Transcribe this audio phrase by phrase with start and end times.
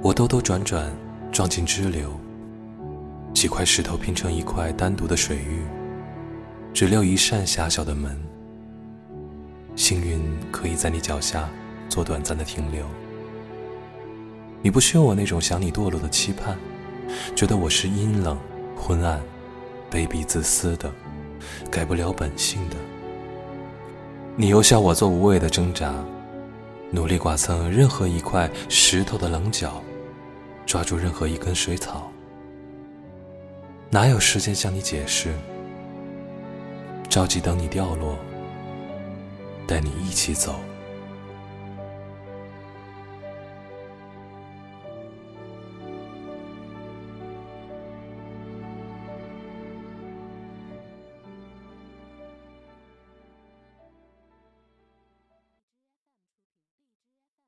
[0.00, 0.92] 我兜兜转转
[1.32, 2.12] 撞进支流，
[3.34, 5.64] 几块石头拼成一块单独的水域，
[6.72, 8.16] 只留一扇狭小的门。
[9.74, 10.20] 幸运
[10.52, 11.48] 可以在你脚下
[11.88, 12.86] 做短暂的停留。
[14.62, 16.56] 你不需要我那种想你堕落的期盼，
[17.34, 18.38] 觉得我是阴冷、
[18.76, 19.20] 昏暗、
[19.90, 20.88] 卑鄙、自私的，
[21.70, 22.76] 改不了本性的。
[24.36, 25.92] 你又笑我做无谓的挣扎，
[26.90, 29.82] 努力剐蹭任何一块石头的棱角，
[30.64, 32.10] 抓住任何一根水草。
[33.90, 35.34] 哪有时间向你解释？
[37.10, 38.16] 着急等你掉落，
[39.66, 40.54] 带你一起走。